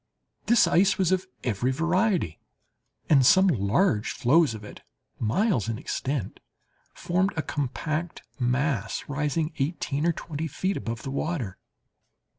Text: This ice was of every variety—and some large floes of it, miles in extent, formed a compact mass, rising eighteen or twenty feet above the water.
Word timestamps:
This 0.47 0.65
ice 0.65 0.97
was 0.97 1.11
of 1.11 1.27
every 1.43 1.71
variety—and 1.71 3.23
some 3.23 3.45
large 3.45 4.09
floes 4.13 4.55
of 4.55 4.63
it, 4.63 4.81
miles 5.19 5.69
in 5.69 5.77
extent, 5.77 6.39
formed 6.95 7.33
a 7.37 7.43
compact 7.43 8.23
mass, 8.39 9.03
rising 9.07 9.53
eighteen 9.59 10.07
or 10.07 10.11
twenty 10.13 10.47
feet 10.47 10.75
above 10.75 11.03
the 11.03 11.11
water. 11.11 11.59